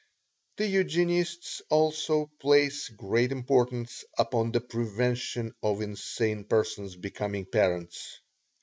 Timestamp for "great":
2.89-3.31